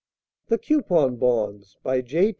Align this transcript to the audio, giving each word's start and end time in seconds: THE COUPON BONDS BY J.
THE 0.47 0.57
COUPON 0.57 1.17
BONDS 1.17 1.77
BY 1.83 2.01
J. 2.01 2.29